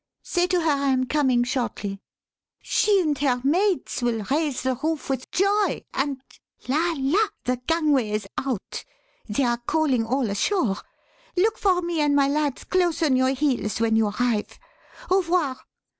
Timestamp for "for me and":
11.59-12.15